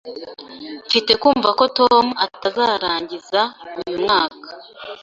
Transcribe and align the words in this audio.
Mfite 0.87 1.11
kumva 1.21 1.49
ko 1.59 1.63
Tom 1.77 2.05
atazarangiza 2.25 3.41
uyu 3.79 3.97
mwaka 4.03 4.47